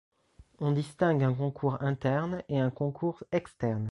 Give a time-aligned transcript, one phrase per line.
[0.57, 3.89] On distingue un concours interne et un concours externe.